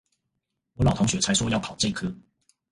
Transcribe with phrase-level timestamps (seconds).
[0.73, 2.11] 我老同學才說要考這科